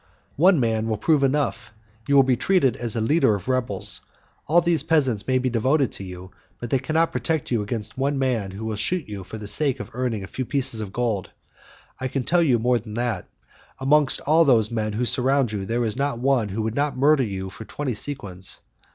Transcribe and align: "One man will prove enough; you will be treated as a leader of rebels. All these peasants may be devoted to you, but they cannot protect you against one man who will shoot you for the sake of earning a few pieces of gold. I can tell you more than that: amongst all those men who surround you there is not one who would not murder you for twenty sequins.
"One 0.37 0.59
man 0.59 0.87
will 0.87 0.97
prove 0.97 1.21
enough; 1.21 1.71
you 2.07 2.15
will 2.15 2.23
be 2.23 2.35
treated 2.35 2.75
as 2.75 2.95
a 2.95 3.01
leader 3.01 3.35
of 3.35 3.47
rebels. 3.47 4.01
All 4.47 4.59
these 4.59 4.81
peasants 4.81 5.27
may 5.27 5.37
be 5.37 5.47
devoted 5.47 5.91
to 5.91 6.03
you, 6.03 6.31
but 6.59 6.71
they 6.71 6.79
cannot 6.79 7.11
protect 7.11 7.51
you 7.51 7.61
against 7.61 7.99
one 7.99 8.17
man 8.17 8.49
who 8.49 8.65
will 8.65 8.77
shoot 8.77 9.07
you 9.07 9.23
for 9.23 9.37
the 9.37 9.47
sake 9.47 9.79
of 9.79 9.91
earning 9.93 10.23
a 10.23 10.27
few 10.27 10.43
pieces 10.43 10.81
of 10.81 10.91
gold. 10.91 11.29
I 11.99 12.07
can 12.07 12.23
tell 12.23 12.41
you 12.41 12.57
more 12.57 12.79
than 12.79 12.95
that: 12.95 13.27
amongst 13.79 14.21
all 14.21 14.43
those 14.43 14.71
men 14.71 14.93
who 14.93 15.05
surround 15.05 15.51
you 15.51 15.67
there 15.67 15.85
is 15.85 15.95
not 15.95 16.17
one 16.17 16.49
who 16.49 16.63
would 16.63 16.73
not 16.73 16.97
murder 16.97 17.21
you 17.23 17.51
for 17.51 17.63
twenty 17.65 17.93
sequins. 17.93 18.57